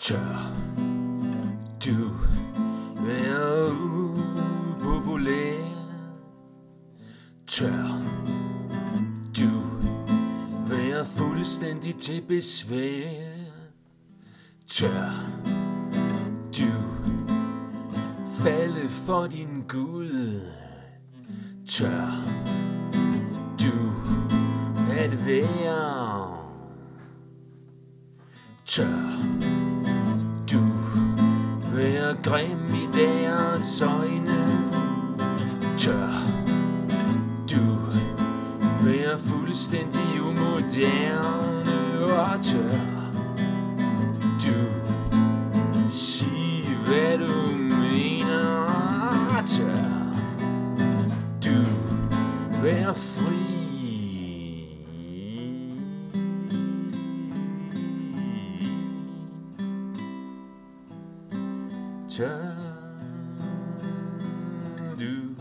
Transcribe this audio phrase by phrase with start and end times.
[0.00, 0.52] Tør
[1.86, 2.10] du
[3.04, 3.72] være
[4.80, 5.64] upopulær?
[7.46, 8.02] Tør
[9.38, 9.50] du
[10.68, 13.04] være fuldstændig til besvær?
[14.68, 15.30] Tør
[16.58, 16.72] du
[18.42, 20.40] falde for din Gud?
[21.68, 22.24] Tør
[23.60, 23.92] du
[24.92, 26.40] at være?
[28.66, 29.29] Tør
[32.22, 34.70] grim i deres øjne?
[35.78, 36.12] Tør
[37.50, 37.78] du
[38.84, 42.04] være fuldstændig umoderne?
[42.04, 42.80] Og tør
[44.44, 44.70] du
[45.90, 48.66] sige, hvad du mener?
[49.44, 49.76] Tør
[51.44, 51.64] du
[52.62, 53.39] være fri?
[62.20, 62.70] return
[64.98, 65.34] du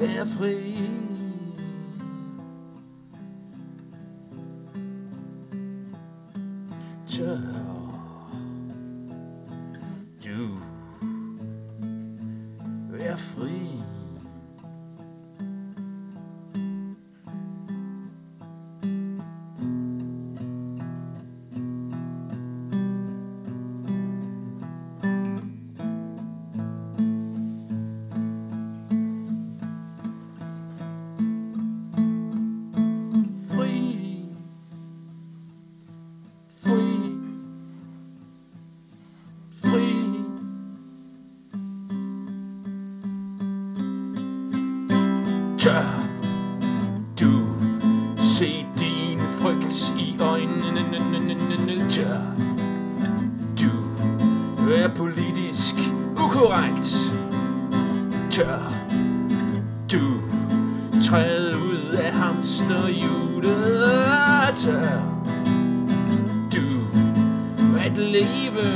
[0.00, 0.90] är fri.
[7.06, 7.40] Kör
[10.22, 10.48] du
[13.00, 13.82] är fri?
[45.64, 46.00] Tør
[47.20, 47.46] du
[48.16, 51.88] se din frygt i øjnene?
[51.88, 52.18] Tør
[53.60, 53.70] du
[54.70, 55.74] er politisk
[56.12, 57.12] ukorrekt?
[58.30, 58.72] Tør
[59.92, 60.20] du
[61.00, 64.02] træde ud af hamsterhjulet?
[64.56, 65.02] Tør
[66.52, 66.66] du
[67.78, 68.66] at leve?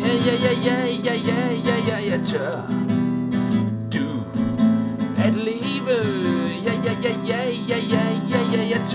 [0.00, 0.34] Ja, ja,
[0.64, 2.87] ja, ja, ja, ja, ja, ja, tør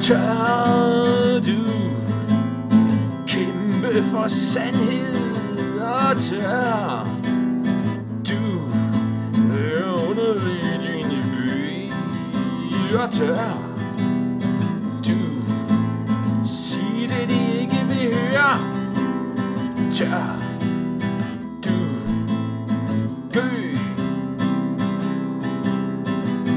[0.00, 1.60] Tør du
[3.26, 6.59] kæmpe for sandhed og tør
[13.08, 13.58] tør
[15.06, 15.18] du
[16.44, 18.58] sige det de ikke vil høre
[19.92, 20.38] tør
[21.64, 21.76] du
[23.32, 23.76] gø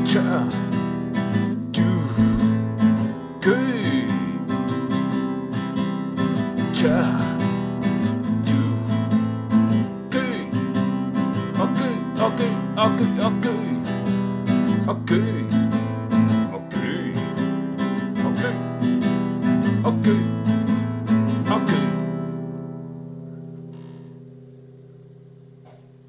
[0.06, 0.44] tør
[1.76, 1.90] du
[3.42, 3.58] gø
[6.74, 7.06] tør
[8.48, 8.62] du
[10.12, 10.28] gø
[11.60, 11.90] og gø
[12.24, 13.50] og gø og gø og gø
[14.88, 15.53] og gø